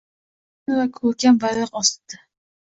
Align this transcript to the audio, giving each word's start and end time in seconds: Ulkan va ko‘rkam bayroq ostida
Ulkan 0.69 0.79
va 0.79 0.87
ko‘rkam 1.01 1.39
bayroq 1.45 1.81
ostida 1.85 2.25